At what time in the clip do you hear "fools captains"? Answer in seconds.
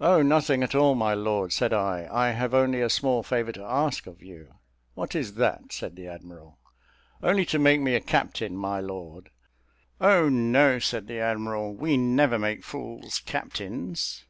12.64-14.24